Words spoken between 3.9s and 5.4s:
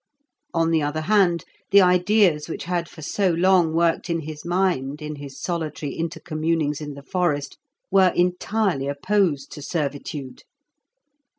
in his mind in his